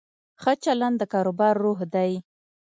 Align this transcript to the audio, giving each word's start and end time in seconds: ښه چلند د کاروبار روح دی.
ښه 0.41 0.53
چلند 0.63 0.97
د 0.99 1.03
کاروبار 1.13 1.53
روح 1.65 1.79
دی. 1.93 2.11